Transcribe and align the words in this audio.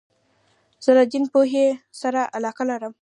زه 0.83 0.91
د 0.97 0.99
دین 1.11 1.23
پوهني 1.33 1.65
سره 2.01 2.21
علاقه 2.35 2.63
لرم. 2.71 2.93